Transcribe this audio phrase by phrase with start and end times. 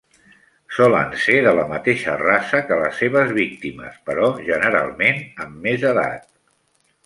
[0.77, 6.31] Solen ser de la mateixa raça que les seves víctimes, però generalment amb més edat.